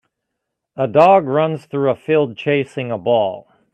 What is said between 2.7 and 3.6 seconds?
a ball.